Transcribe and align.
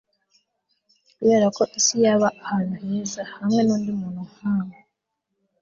kuberako 1.17 1.63
isi 1.77 1.95
yaba 2.05 2.27
ahantu 2.43 2.73
heza 2.83 3.21
hamwe 3.35 3.59
nundi 3.63 3.89
muntu 3.99 4.21
nkawe 4.31 4.75